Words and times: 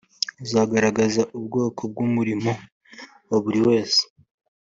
uzagaragaze 0.43 1.21
ubwoko 1.37 1.81
bw’ 1.91 1.97
umurimo 2.07 2.51
wa 3.29 3.37
buri 3.43 3.59
wese. 3.67 4.01